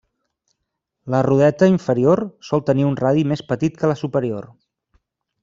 [1.15, 4.51] La rodeta inferior sol tenir un radi més petit que la superior.